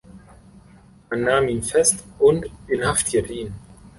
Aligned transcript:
Man 1.11 1.21
nahm 1.21 1.47
ihn 1.47 1.61
fest 1.61 2.03
und 2.17 2.47
inhaftierte 2.65 3.33
ihn. 3.33 3.53